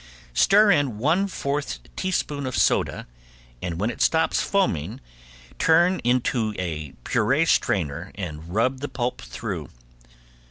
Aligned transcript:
Stir 0.33 0.71
in 0.71 0.97
one 0.97 1.27
fourth 1.27 1.77
teaspoon 1.95 2.47
of 2.47 2.57
soda, 2.57 3.05
and 3.61 3.79
when 3.79 3.91
it 3.91 4.01
stops 4.01 4.41
foaming 4.41 4.99
turn 5.59 5.99
into 5.99 6.55
a 6.57 6.93
puree 7.03 7.45
strainer 7.45 8.11
and 8.15 8.49
rub 8.49 8.79
the 8.79 8.89
pulp 8.89 9.21
through. 9.21 9.69